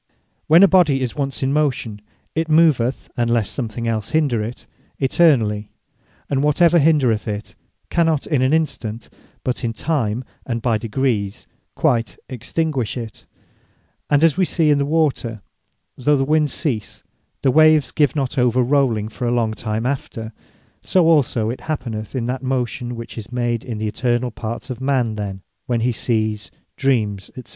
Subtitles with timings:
[0.47, 2.01] When a Body is once in motion,
[2.33, 4.65] it moveth (unless something els hinder it)
[4.97, 5.69] eternally;
[6.27, 7.53] and whatsoever hindreth it,
[7.91, 9.11] cannot in an instant,
[9.43, 11.45] but in time, and by degrees
[11.75, 13.27] quite extinguish it:
[14.09, 15.43] And as wee see in the water,
[15.95, 17.03] though the wind cease,
[17.43, 20.33] the waves give not over rowling for a long time after;
[20.81, 24.81] so also it happeneth in that motion, which is made in the internall parts of
[24.81, 27.43] a man, then, when he Sees, Dreams, &c.